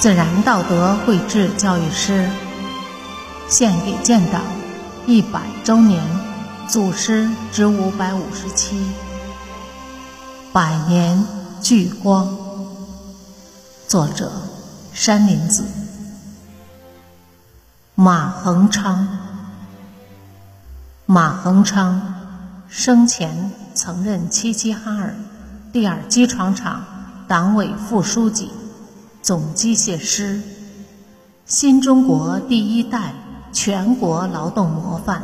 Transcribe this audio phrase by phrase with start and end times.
[0.00, 2.26] 自然道德绘制教育师，
[3.50, 4.40] 献给建党
[5.06, 6.02] 一百周年
[6.66, 8.82] 祖师之五百五十七，
[10.54, 11.22] 百年
[11.60, 12.34] 聚光。
[13.86, 14.32] 作者：
[14.94, 15.64] 山林子。
[17.94, 19.06] 马恒昌，
[21.04, 22.14] 马恒昌
[22.70, 25.14] 生前曾任齐齐哈尔
[25.70, 26.82] 第二机床厂
[27.28, 28.50] 党委副书记。
[29.30, 30.40] 总机械师，
[31.46, 33.14] 新中国第一代
[33.52, 35.22] 全国劳动模范。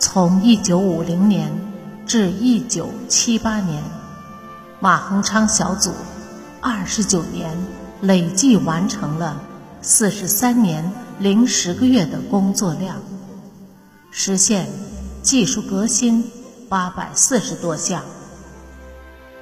[0.00, 1.52] 从1950年
[2.04, 3.84] 至1978年，
[4.80, 5.92] 马恒昌小组
[6.62, 7.56] 29年
[8.00, 9.40] 累计完成了
[9.80, 10.90] 43年
[11.20, 12.96] 零十个月的工作量，
[14.10, 14.66] 实现
[15.22, 16.28] 技术革新
[16.68, 18.02] 840多项。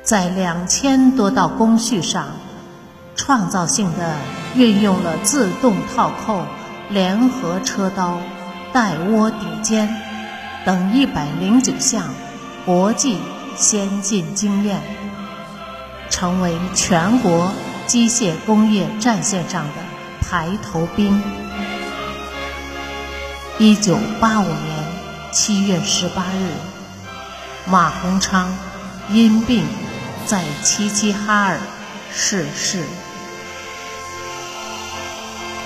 [0.02, 2.26] 在两千多道工序上，
[3.22, 4.16] 创造性的
[4.56, 6.44] 运用了自动套扣、
[6.90, 8.18] 联合车刀、
[8.72, 9.96] 带窝底肩
[10.66, 12.12] 等一百零九项
[12.66, 13.20] 国际
[13.54, 14.82] 先进经验，
[16.10, 17.52] 成为全国
[17.86, 19.74] 机械工业战线上的
[20.20, 21.22] 排头兵。
[23.56, 24.84] 一九八五年
[25.30, 26.50] 七月十八日，
[27.70, 28.52] 马鸿昌
[29.10, 29.64] 因病。
[30.24, 31.58] 在齐齐哈尔
[32.12, 32.84] 逝世。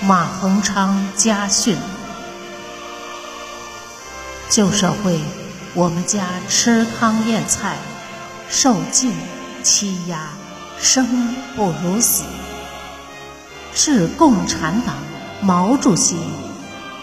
[0.02, 1.76] 马恒昌家训：
[4.50, 5.18] 旧社会，
[5.74, 7.76] 我们家吃糠咽菜，
[8.48, 9.12] 受尽
[9.62, 10.28] 欺压，
[10.78, 12.24] 生不如死。
[13.72, 14.94] 是共产党
[15.40, 16.16] 毛主席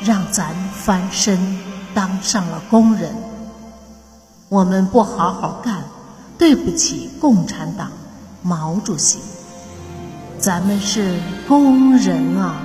[0.02, 1.60] 让咱翻身
[1.96, 3.16] 当上了工人，
[4.50, 5.84] 我们不好好干。
[6.38, 7.92] 对不起，共产党，
[8.42, 9.20] 毛主席，
[10.40, 12.56] 咱们是工人啊。